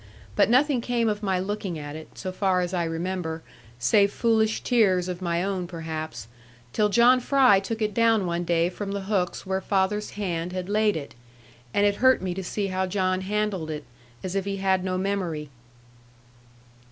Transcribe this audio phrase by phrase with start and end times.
[0.35, 3.43] But nothing came of my looking at it, so far as I remember,
[3.77, 6.27] save foolish tears of my own perhaps,
[6.73, 10.69] till John Fry took it down one day from the hooks where father's hand had
[10.69, 11.13] laid it;
[11.71, 13.83] and it hurt me to see how John handled it,
[14.23, 15.51] as if he had no memory.